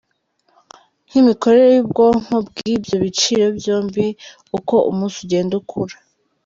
[1.07, 4.07] Nk'imikorere y'ubwonko bw'ibyo byiciro byombi
[4.57, 5.95] uko umunsi ugenda ukura.